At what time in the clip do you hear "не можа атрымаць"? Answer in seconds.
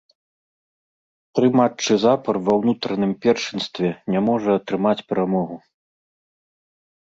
4.15-4.99